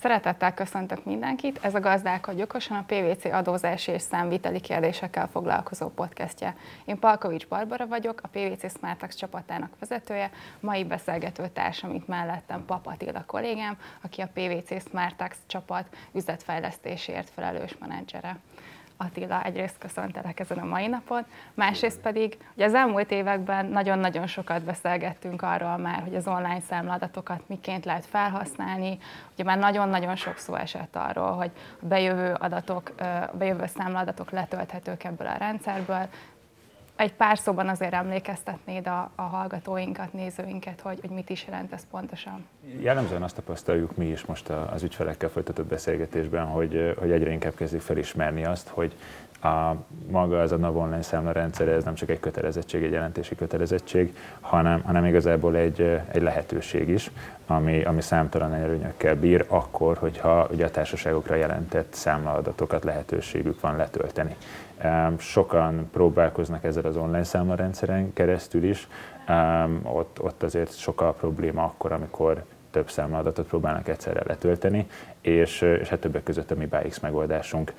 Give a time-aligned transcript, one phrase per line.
[0.00, 6.56] Szeretettel köszöntök mindenkit, ez a Gazdálkodj okosan a PVC adózási és számviteli kérdésekkel foglalkozó podcastje.
[6.84, 12.86] Én Palkovics Barbara vagyok, a PVC Smartax csapatának vezetője, mai beszélgető társam itt mellettem Pap
[12.86, 18.36] Attila kollégám, aki a PVC Smartax csapat üzletfejlesztésért felelős menedzsere.
[19.02, 21.24] Attila, egyrészt köszöntelek ezen a mai napon,
[21.54, 27.42] másrészt pedig, hogy az elmúlt években nagyon-nagyon sokat beszélgettünk arról már, hogy az online számladatokat
[27.46, 28.98] miként lehet felhasználni.
[29.32, 31.50] Ugye már nagyon-nagyon sok szó esett arról, hogy
[31.82, 36.08] a bejövő adatok, a bejövő számladatok letölthetők ebből a rendszerből,
[36.96, 41.86] egy pár szóban azért emlékeztetnéd a, a hallgatóinkat, nézőinket, hogy, hogy mit is jelent ez
[41.90, 42.46] pontosan?
[42.80, 47.80] Jellemzően azt tapasztaljuk mi is most az ügyfelekkel folytatott beszélgetésben, hogy, hogy egyre inkább kezdik
[47.80, 48.96] felismerni azt, hogy
[49.42, 49.74] a,
[50.10, 54.16] maga az a NAV online számla rendszer, ez nem csak egy kötelezettség, egy jelentési kötelezettség,
[54.40, 57.10] hanem, hanem igazából egy, egy lehetőség is,
[57.46, 64.36] ami, ami számtalan előnyökkel bír, akkor, hogyha ugye a társaságokra jelentett számlaadatokat lehetőségük van letölteni.
[65.18, 68.88] Sokan próbálkoznak ezzel az online számlarendszeren keresztül is,
[69.82, 74.86] ott, ott azért sok a probléma akkor, amikor több számladatot próbálnak egyszerre letölteni,
[75.20, 77.72] és, és hát többek között a mi BAX megoldásunk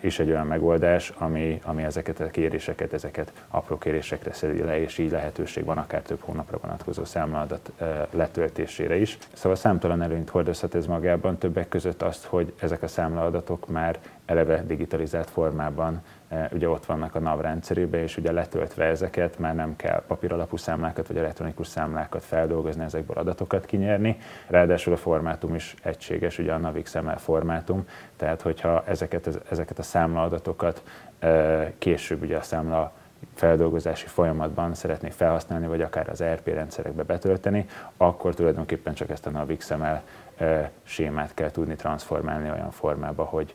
[0.00, 4.98] is egy olyan megoldás, ami, ami ezeket a kéréseket, ezeket apró kérésekre szedi le, és
[4.98, 7.72] így lehetőség van akár több hónapra vonatkozó számladat
[8.10, 9.18] letöltésére is.
[9.32, 14.62] Szóval számtalan előnyt hordozhat ez magában, többek között azt, hogy ezek a számladatok már eleve
[14.62, 16.02] digitalizált formában
[16.34, 20.56] E, ugye ott vannak a NAV rendszerében, és ugye letöltve ezeket már nem kell papíralapú
[20.56, 24.18] számlákat vagy elektronikus számlákat feldolgozni, ezekből adatokat kinyerni.
[24.46, 29.82] Ráadásul a formátum is egységes, ugye a NAV XML formátum, tehát hogyha ezeket, ezeket a
[29.82, 30.82] számlaadatokat
[31.18, 32.92] e, később ugye a számla
[33.34, 39.30] feldolgozási folyamatban szeretnék felhasználni, vagy akár az ERP rendszerekbe betölteni, akkor tulajdonképpen csak ezt a
[39.30, 40.02] NAV XML
[40.36, 43.54] e, sémát kell tudni transformálni olyan formába, hogy,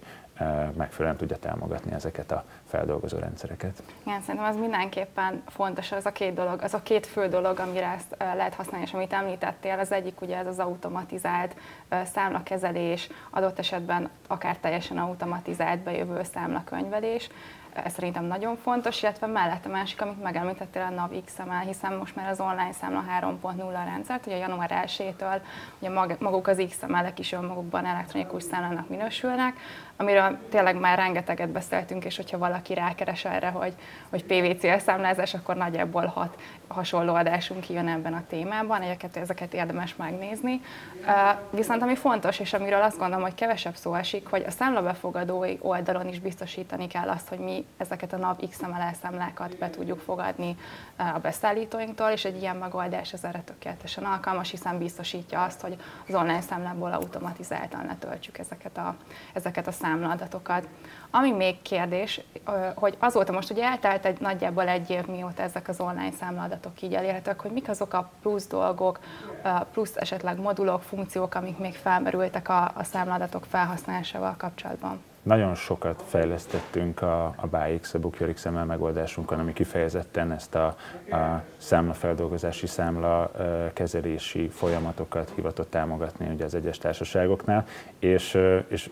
[0.77, 3.83] megfelelően tudja támogatni ezeket a feldolgozó rendszereket.
[4.03, 7.87] Igen, szerintem az mindenképpen fontos, az a két dolog, az a két fő dolog, amire
[7.87, 11.55] ezt lehet használni, és amit említettél, az egyik ugye ez az automatizált
[12.13, 17.29] számlakezelés, adott esetben akár teljesen automatizált bejövő számlakönyvelés,
[17.73, 22.15] ez szerintem nagyon fontos, illetve mellett a másik, amit megemlítettél, a NAV XML, hiszen most
[22.15, 25.41] már az online számla 3.0 rendszert, ugye január 1-től
[25.79, 29.57] ugye maguk az XML-ek is önmagukban elektronikus számlának minősülnek,
[29.97, 33.73] amiről tényleg már rengeteget beszéltünk, és hogyha valaki rákeres erre, hogy,
[34.09, 36.37] hogy PVC számlázás, akkor nagyjából hat
[36.67, 40.61] hasonló adásunk kijön ebben a témában, egyeket, ezeket érdemes megnézni.
[41.49, 46.07] Viszont ami fontos, és amiről azt gondolom, hogy kevesebb szó esik, hogy a számlabefogadói oldalon
[46.07, 50.57] is biztosítani kell azt, hogy mi ezeket a NAV XML számlákat be tudjuk fogadni
[50.95, 55.75] a beszállítóinktól, és egy ilyen megoldás az erre tökéletesen alkalmas, hiszen biztosítja azt, hogy
[56.07, 58.95] az online számlából automatizáltan letöltsük ezeket a,
[59.33, 60.67] ezeket a számladatokat.
[61.11, 62.21] Ami még kérdés,
[62.75, 66.93] hogy azóta most ugye eltelt egy nagyjából egy év, mióta ezek az online számladatok így
[66.93, 68.99] elérhetők, hogy mik azok a plusz dolgok,
[69.71, 75.08] plusz esetleg modulok, funkciók, amik még felmerültek a, a számladatok felhasználásával kapcsolatban?
[75.23, 80.65] Nagyon sokat fejlesztettünk a, a BAX, a Book Your megoldásunkon, ami kifejezetten ezt a,
[81.11, 83.31] a számlafeldolgozási, számla
[83.73, 87.65] kezelési folyamatokat hivatott támogatni ugye az egyes társaságoknál,
[87.99, 88.37] és,
[88.67, 88.89] és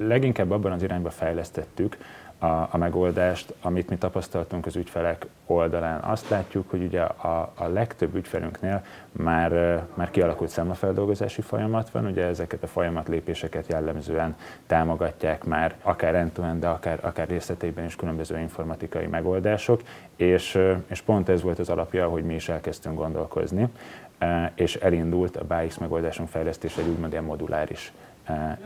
[0.00, 1.96] leginkább abban az irányba fejlesztettük
[2.38, 6.00] a, a megoldást, amit mi tapasztaltunk az ügyfelek oldalán.
[6.00, 12.24] Azt látjuk, hogy ugye a, a legtöbb ügyfelünknél már, már kialakult számlafeldolgozási folyamat van, ugye
[12.24, 18.38] ezeket a folyamat lépéseket jellemzően támogatják már akár end de akár, akár részleteiben is különböző
[18.38, 19.82] informatikai megoldások,
[20.16, 23.68] és, és pont ez volt az alapja, hogy mi is elkezdtünk gondolkozni,
[24.54, 27.92] és elindult a BAX megoldásunk fejlesztése egy úgymond ilyen moduláris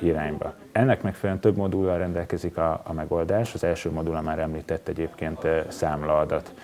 [0.00, 0.55] irányba.
[0.73, 3.55] Ennek megfelelően több modullal rendelkezik a, a megoldás.
[3.55, 6.55] Az első modula már említett egyébként számlaadat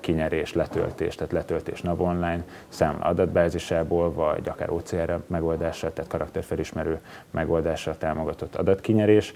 [0.00, 7.00] kinyerés, letöltés, tehát letöltés NAV online, számla adatbázisából, vagy akár OCR megoldással, tehát karakterfelismerő
[7.30, 9.34] megoldással támogatott adatkinyerés,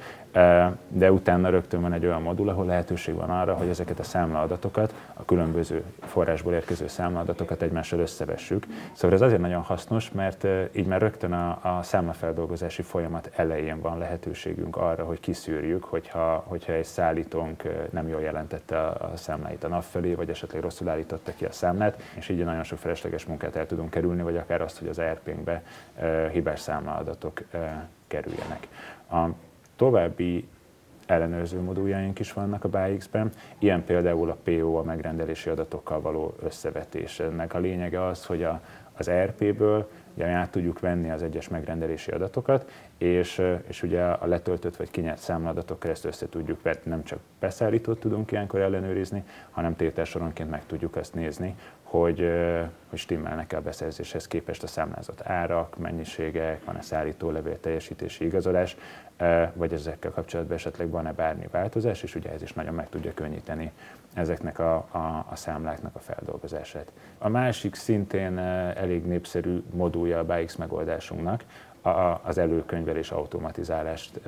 [0.88, 4.94] de utána rögtön van egy olyan modul, ahol lehetőség van arra, hogy ezeket a számlaadatokat,
[5.15, 8.67] a különböző forrásból érkező számlaadatokat egymással összevessük.
[8.93, 11.49] Szóval ez azért nagyon hasznos, mert így már rögtön a,
[11.79, 18.21] a számlafeldolgozási folyamat elején van lehetőségünk arra, hogy kiszűrjük, hogyha, hogyha egy szállítónk nem jól
[18.21, 22.44] jelentette a, számláit a nap felé, vagy esetleg rosszul állította ki a számlát, és így
[22.44, 25.62] nagyon sok felesleges munkát el tudunk kerülni, vagy akár azt, hogy az ERP-nkbe
[26.33, 27.43] hibás számlaadatok
[28.06, 28.69] kerüljenek.
[29.11, 29.27] A
[29.77, 30.49] további
[31.06, 37.21] ellenőrző moduljaink is vannak a BAX-ben, ilyen például a PO, a megrendelési adatokkal való összevetés.
[37.21, 38.61] Ennek a lényege az, hogy a,
[38.97, 44.76] az ERP-ből ugye át tudjuk venni az egyes megrendelési adatokat, és, és ugye a letöltött
[44.76, 50.67] vagy kinyert számladatok ezt össze tudjuk, nem csak beszállítót tudunk ilyenkor ellenőrizni, hanem tételsoronként meg
[50.67, 52.31] tudjuk azt nézni, hogy,
[52.88, 58.76] hogy stimmelnek-e a beszerzéshez képest a számlázott árak, mennyiségek, van-e szállítólevél teljesítési igazolás,
[59.55, 63.73] vagy ezekkel kapcsolatban esetleg van-e bármi változás, és ugye ez is nagyon meg tudja könnyíteni
[64.14, 66.93] ezeknek a, a, a számláknak a feldolgozását.
[67.19, 71.44] A másik szintén elég népszerű modulja a BAX megoldásunknak,
[71.82, 74.20] a, az előkönyvelés automatizálást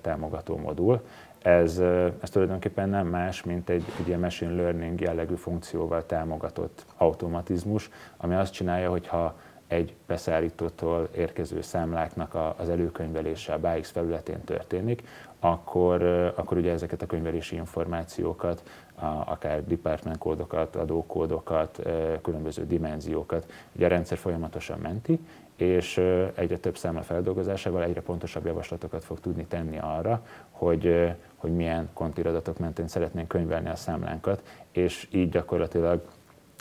[0.00, 1.00] támogató modul.
[1.42, 1.78] Ez,
[2.20, 8.34] ez tulajdonképpen nem más, mint egy, egy ilyen machine learning jellegű funkcióval támogatott automatizmus, ami
[8.34, 9.36] azt csinálja, hogy ha
[9.66, 15.02] egy beszállítótól érkező számláknak az előkönyvelése a BAX felületén történik,
[15.40, 16.02] akkor,
[16.36, 18.62] akkor ugye ezeket a könyvelési információkat,
[19.02, 21.82] akár department kódokat, adókódokat,
[22.22, 25.18] különböző dimenziókat, ugye a rendszer folyamatosan menti,
[25.56, 25.96] és
[26.34, 32.58] egyre több számla feldolgozásával egyre pontosabb javaslatokat fog tudni tenni arra, hogy, hogy milyen kontiradatok
[32.58, 36.02] mentén szeretnénk könyvelni a számlánkat, és így gyakorlatilag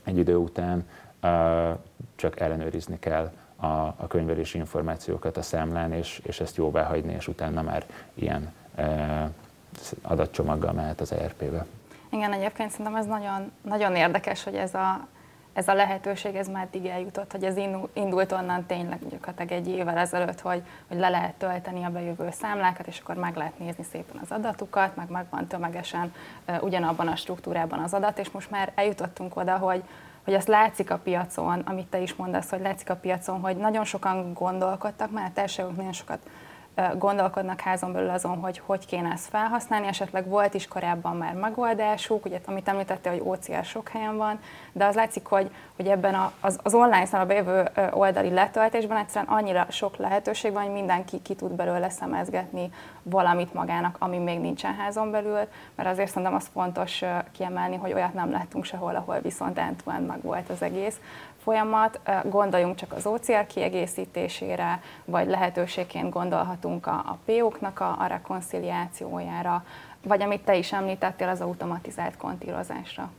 [0.04, 0.88] egy idő után
[2.16, 7.28] csak ellenőrizni kell a, a könyvelési információkat a számlán, és, és ezt jóvá hagyni, és
[7.28, 8.54] utána már ilyen
[10.02, 11.66] adatcsomaggal mehet az ERP-be.
[12.12, 15.08] Igen, egyébként szerintem ez nagyon, nagyon érdekes, hogy ez a,
[15.54, 17.58] ez a lehetőség, ez már eddig eljutott, hogy ez
[17.94, 22.88] indult onnan tényleg gyakorlatilag egy évvel ezelőtt, hogy, hogy le lehet tölteni a bejövő számlákat,
[22.88, 26.14] és akkor meg lehet nézni szépen az adatukat, meg megvan tömegesen
[26.62, 29.84] ugyanabban a struktúrában az adat, és most már eljutottunk oda, hogy,
[30.24, 33.84] hogy ezt látszik a piacon, amit te is mondasz, hogy látszik a piacon, hogy nagyon
[33.84, 36.20] sokan gondolkodtak, mert társadalmak nagyon sokat
[36.98, 42.26] gondolkodnak házon belül azon, hogy hogy kéne ezt felhasználni, esetleg volt is korábban már megoldásuk,
[42.26, 44.40] ugye amit említettél, hogy OCR sok helyen van,
[44.72, 49.66] de az látszik, hogy, hogy ebben az, az online számára jövő oldali letöltésben egyszerűen annyira
[49.70, 52.72] sok lehetőség van, hogy mindenki ki tud belőle szemezgetni
[53.04, 58.14] valamit magának, ami még nincsen házon belül, mert azért szerintem az fontos kiemelni, hogy olyat
[58.14, 61.00] nem láttunk sehol, ahol viszont end meg volt az egész
[61.44, 66.10] folyamat, gondoljunk csak az OCR kiegészítésére, vagy lehetőségként
[66.62, 69.66] gondolhatunk a, a PO-knak a, a rekonciliációjára,
[70.04, 73.12] vagy amit te is említettél, az automatizált kontírozásra.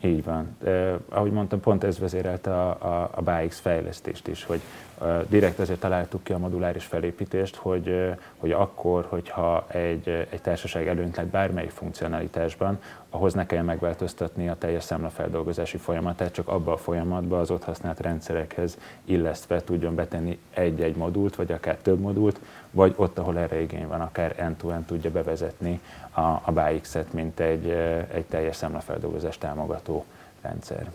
[0.00, 0.56] Így van.
[0.64, 4.60] Eh, ahogy mondtam, pont ez vezérelte a, a, a BAX fejlesztést is, hogy
[5.02, 10.40] eh, direkt ezért találtuk ki a moduláris felépítést, hogy, eh, hogy akkor, hogyha egy, egy
[10.40, 12.78] társaság előnyt lett bármelyik funkcionalitásban,
[13.10, 18.00] ahhoz ne kelljen megváltoztatni a teljes számlafeldolgozási folyamatát, csak abba a folyamatba az ott használt
[18.00, 22.40] rendszerekhez illesztve tudjon betenni egy-egy modult, vagy akár több modult,
[22.70, 25.80] vagy ott, ahol erre igény van, akár end-to-end tudja bevezetni
[26.10, 27.68] a, a BAX-et, mint egy,
[28.12, 30.04] egy teljes számlafeldolgozást támogató
[30.42, 30.92] rendszer.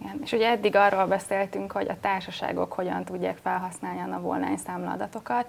[0.00, 0.20] Igen.
[0.22, 5.46] És ugye eddig arról beszéltünk, hogy a társaságok hogyan tudják felhasználni a NAV online számladatokat,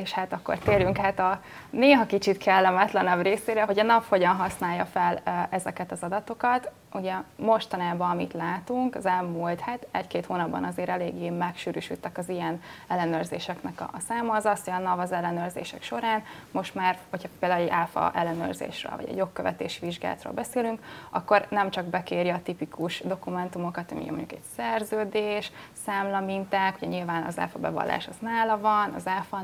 [0.00, 1.40] és hát akkor térjünk hát a
[1.70, 6.70] néha kicsit kellemetlenebb részére, hogy a nap hogyan használja fel ezeket az adatokat.
[6.92, 13.80] Ugye mostanában, amit látunk, az elmúlt hát egy-két hónapban azért eléggé megsűrűsödtek az ilyen ellenőrzéseknek
[13.80, 14.34] a, száma.
[14.34, 18.96] Az azt, hogy a NAV az ellenőrzések során most már, hogyha például egy áfa ellenőrzésről,
[18.96, 24.44] vagy egy jogkövetési vizsgálatról beszélünk, akkor nem csak bekéri a tipikus dokumentumokat, ami mondjuk egy
[24.56, 25.52] szerződés,
[25.84, 29.36] számlaminták, ugye nyilván az áfa bevallás az nála van, az áfa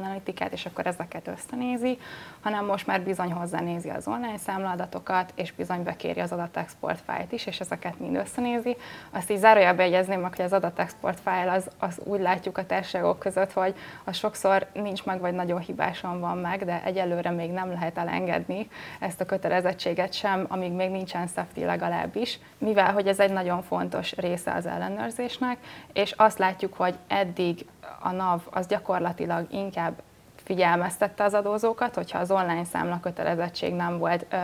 [0.45, 1.99] analitikát, és akkor ezeket összenézi,
[2.43, 7.47] hanem most már bizony hozzánézi az online számladatokat, és bizony bekéri az adatexport fájlt is,
[7.47, 8.77] és ezeket mind összenézi.
[9.11, 13.53] Azt így zárójelbe jegyezném hogy az adatexport fájl az, az úgy látjuk a társaságok között,
[13.53, 13.75] hogy
[14.05, 18.69] az sokszor nincs meg, vagy nagyon hibásan van meg, de egyelőre még nem lehet elengedni
[19.01, 24.15] ezt a kötelezettséget sem, amíg még nincsen safety legalábbis, mivel hogy ez egy nagyon fontos
[24.15, 25.59] része az ellenőrzésnek,
[25.93, 27.67] és azt látjuk, hogy eddig
[28.05, 30.03] a NAV az gyakorlatilag inkább
[30.45, 34.37] figyelmeztette az adózókat, hogyha az online számla kötelezettség nem volt ö,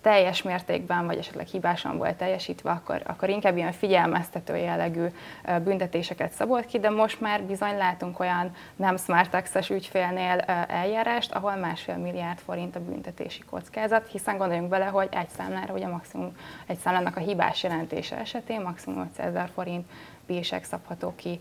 [0.00, 5.06] teljes mértékben, vagy esetleg hibásan volt teljesítve, akkor, akkor inkább ilyen figyelmeztető jellegű
[5.44, 10.52] ö, büntetéseket szabott ki, de most már bizony látunk olyan nem smart tax ügyfélnél ö,
[10.66, 15.86] eljárást, ahol másfél milliárd forint a büntetési kockázat, hiszen gondoljunk bele, hogy egy számlára, ugye
[15.88, 16.36] maximum
[16.66, 19.86] egy számlának a hibás jelentése esetén maximum 500 ezer forint
[20.26, 21.40] bírság szabható ki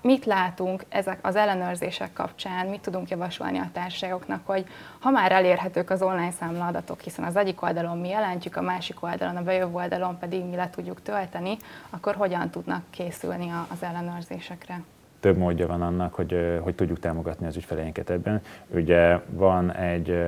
[0.00, 4.66] Mit látunk ezek az ellenőrzések kapcsán, mit tudunk javasolni a társaságoknak, hogy
[4.98, 9.36] ha már elérhetők az online számlaadatok, hiszen az egyik oldalon mi jelentjük, a másik oldalon,
[9.36, 11.56] a bejövő oldalon pedig mi le tudjuk tölteni,
[11.90, 14.80] akkor hogyan tudnak készülni az ellenőrzésekre?
[15.20, 18.40] Több módja van annak, hogy, hogy tudjuk támogatni az ügyfeleinket ebben.
[18.68, 20.18] Ugye van egy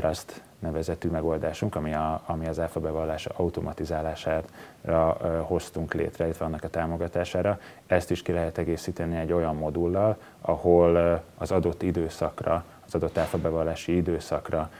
[0.00, 6.68] Trust nevezetű megoldásunk, ami, a, ami az áfa bevallása automatizálására hoztunk létre, illetve annak a
[6.68, 7.58] támogatására.
[7.86, 13.96] Ezt is ki lehet egészíteni egy olyan modullal, ahol az adott időszakra az adott áfabevallási
[13.96, 14.70] időszakra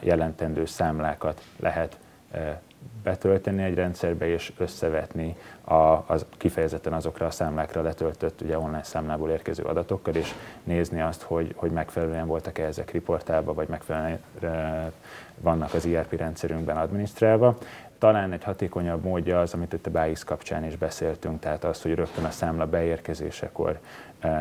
[0.00, 1.98] jelentendő számlákat lehet
[3.02, 5.74] betölteni egy rendszerbe és összevetni a,
[6.06, 10.34] az, kifejezetten azokra a számlákra letöltött ugye online számlából érkező adatokkal, és
[10.64, 14.20] nézni azt, hogy, hogy megfelelően voltak-e ezek riportálva, vagy megfelelően
[15.40, 17.58] vannak az IRP rendszerünkben adminisztrálva.
[18.02, 21.94] Talán egy hatékonyabb módja az, amit itt a BAIS kapcsán is beszéltünk, tehát az, hogy
[21.94, 23.78] rögtön a számla beérkezésekor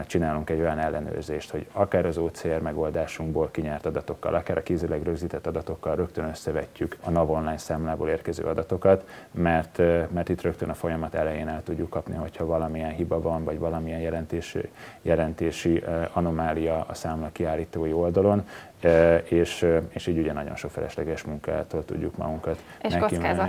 [0.08, 5.48] csinálunk egy olyan ellenőrzést, hogy akár az OCR megoldásunkból kinyert adatokkal, akár a kézileg rögzített
[5.48, 9.78] adatokkal rögtön összevetjük a NAV online számlából érkező adatokat, mert,
[10.12, 14.00] mert itt rögtön a folyamat elején el tudjuk kapni, hogyha valamilyen hiba van, vagy valamilyen
[14.00, 14.70] jelentési,
[15.02, 18.44] jelentési anomália a számla kiállítói oldalon,
[19.24, 22.94] és, és így ugye nagyon sok felesleges munkától tudjuk magunkat És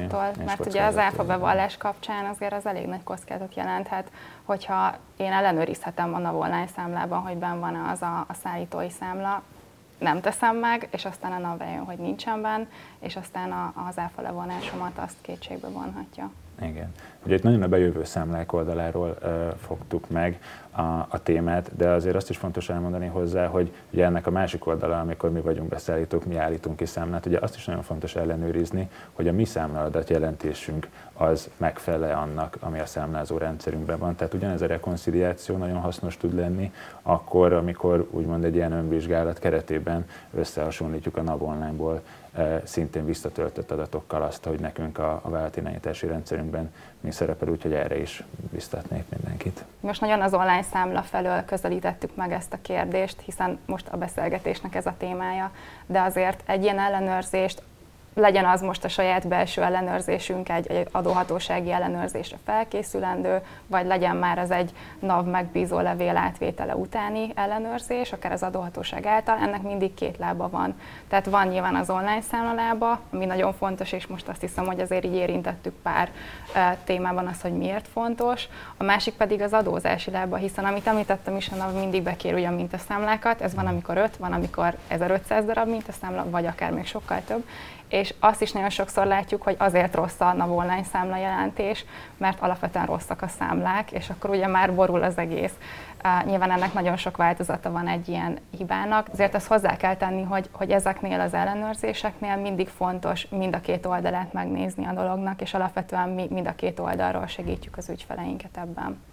[0.08, 4.10] kockázattól, és mert ugye az áfa bevallás kapcsán azért az elég nagy kockázat jelenthet,
[4.42, 9.42] hogyha én ellenőrizhetem a NAV online számlában, hogy benn van az a, a szállítói számla,
[9.98, 12.64] nem teszem meg, és aztán a NAV jön, hogy nincsen benn,
[12.98, 16.30] és aztán a, az áfa levonásomat azt kétségbe vonhatja.
[16.60, 16.92] Igen.
[17.24, 20.40] Ugye itt nagyon a bejövő számlák oldaláról uh, fogtuk meg
[20.72, 24.66] a, a témát, de azért azt is fontos elmondani hozzá, hogy ugye ennek a másik
[24.66, 28.88] oldala, amikor mi vagyunk beszállítók, mi állítunk ki számlát, ugye azt is nagyon fontos ellenőrizni,
[29.12, 34.14] hogy a mi számlaadat jelentésünk az megfelel annak, ami a számlázó rendszerünkben van.
[34.14, 40.06] Tehát ugyanez a rekonciliáció nagyon hasznos tud lenni, akkor, amikor úgymond egy ilyen önvizsgálat keretében
[40.34, 42.02] összehasonlítjuk a NAV online-ból
[42.64, 48.24] szintén visszatöltött adatokkal azt, hogy nekünk a, a vállalatirányítási rendszerünkben mi szerepel, úgyhogy erre is
[48.50, 49.64] biztatnék mindenkit.
[49.80, 54.74] Most nagyon az online számla felől közelítettük meg ezt a kérdést, hiszen most a beszélgetésnek
[54.74, 55.50] ez a témája,
[55.86, 57.62] de azért egy ilyen ellenőrzést
[58.14, 64.38] legyen az most a saját belső ellenőrzésünk egy, egy adóhatósági ellenőrzésre felkészülendő, vagy legyen már
[64.38, 70.18] az egy NAV megbízó levél átvétele utáni ellenőrzés, akár az adóhatóság által, ennek mindig két
[70.18, 70.80] lába van.
[71.08, 75.04] Tehát van nyilván az online számlalába, ami nagyon fontos, és most azt hiszem, hogy azért
[75.04, 76.10] így érintettük pár
[76.54, 78.48] uh, témában az, hogy miért fontos.
[78.76, 82.54] A másik pedig az adózási lába, hiszen amit említettem is, a NAV mindig bekér ugyan
[82.54, 87.44] mintaszámlákat, ez van, amikor 5, van, amikor 1500 darab mintaszámla, vagy akár még sokkal több,
[87.92, 91.84] és azt is nagyon sokszor látjuk, hogy azért rossz a NAV online számla jelentés,
[92.16, 95.52] mert alapvetően rosszak a számlák, és akkor ugye már borul az egész.
[96.04, 100.22] Uh, nyilván ennek nagyon sok változata van egy ilyen hibának, ezért azt hozzá kell tenni,
[100.22, 105.54] hogy, hogy ezeknél az ellenőrzéseknél mindig fontos mind a két oldalát megnézni a dolognak, és
[105.54, 109.11] alapvetően mi mind a két oldalról segítjük az ügyfeleinket ebben.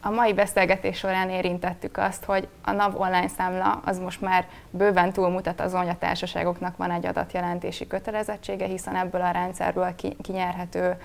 [0.00, 5.12] A mai beszélgetés során érintettük azt, hogy a NAV online számla az most már bőven
[5.12, 10.96] túlmutat azon, hogy a társaságoknak van egy adatjelentési kötelezettsége, hiszen ebből a rendszerből kinyerhető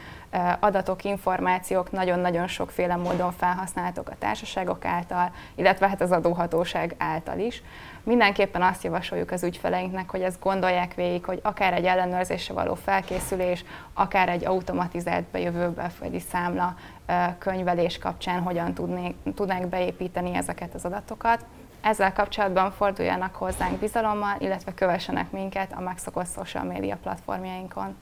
[0.59, 7.63] adatok, információk nagyon-nagyon sokféle módon felhasználhatók a társaságok által, illetve hát az adóhatóság által is.
[8.03, 13.65] Mindenképpen azt javasoljuk az ügyfeleinknek, hogy ezt gondolják végig, hogy akár egy ellenőrzésre való felkészülés,
[13.93, 16.75] akár egy automatizált bejövő belföldi számla
[17.37, 21.45] könyvelés kapcsán hogyan tudnék, tudnánk beépíteni ezeket az adatokat.
[21.81, 27.95] Ezzel kapcsolatban forduljanak hozzánk bizalommal, illetve kövessenek minket a megszokott social média platformjainkon.